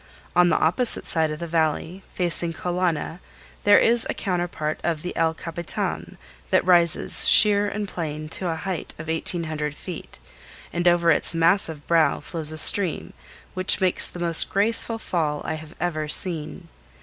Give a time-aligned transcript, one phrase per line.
[0.35, 3.19] On the opposite side of the Valley, facing Kolana,
[3.65, 6.17] there is a counterpart of the El Capitan
[6.49, 10.17] that rises sheer and plain to a height of 1800 feet,
[10.73, 13.13] and over its massive brow flows a stream
[13.53, 16.67] which makes the most graceful fall I have ever seen.